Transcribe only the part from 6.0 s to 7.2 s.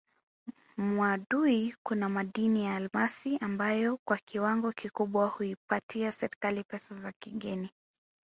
serikali pesa za